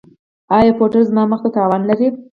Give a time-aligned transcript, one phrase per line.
[0.57, 2.07] ایا پوډر زما مخ ته تاوان لري؟